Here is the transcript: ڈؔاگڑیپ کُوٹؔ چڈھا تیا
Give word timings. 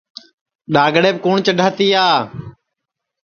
ڈؔاگڑیپ 0.73 1.17
کُوٹؔ 1.23 1.39
چڈھا 1.45 1.67
تیا 1.77 2.05